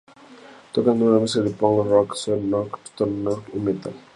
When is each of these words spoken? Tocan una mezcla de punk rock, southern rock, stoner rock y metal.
Tocan 0.77 0.99
una 1.09 1.19
mezcla 1.23 1.43
de 1.47 1.51
punk 1.59 1.87
rock, 1.91 2.15
southern 2.21 2.51
rock, 2.51 2.79
stoner 2.93 3.23
rock 3.25 3.43
y 3.53 3.59
metal. 3.69 3.93